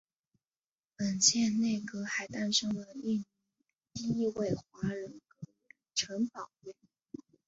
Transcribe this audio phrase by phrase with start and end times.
[0.95, 3.25] 本届内阁还诞生了印尼
[3.93, 5.51] 第一位华人阁员
[5.93, 6.73] 陈宝源。